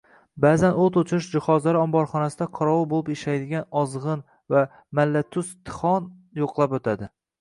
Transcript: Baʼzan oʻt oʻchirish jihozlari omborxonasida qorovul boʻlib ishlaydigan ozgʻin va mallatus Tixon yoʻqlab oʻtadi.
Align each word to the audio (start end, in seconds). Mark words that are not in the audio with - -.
Baʼzan 0.43 0.77
oʻt 0.83 0.95
oʻchirish 1.01 1.25
jihozlari 1.33 1.79
omborxonasida 1.81 2.47
qorovul 2.59 2.87
boʻlib 2.93 3.11
ishlaydigan 3.17 3.67
ozgʻin 3.83 4.25
va 4.55 4.65
mallatus 5.01 5.53
Tixon 5.69 6.09
yoʻqlab 6.43 6.75
oʻtadi. 6.81 7.13